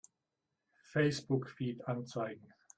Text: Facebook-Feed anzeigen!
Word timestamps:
Facebook-Feed 0.81 1.83
anzeigen! 1.87 2.51